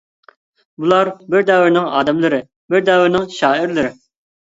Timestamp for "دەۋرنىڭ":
1.51-1.87, 2.91-3.33